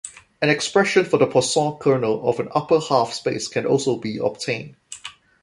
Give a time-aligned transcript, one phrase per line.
[0.41, 4.75] An expression for the Poisson kernel of an upper half-space can also be obtained.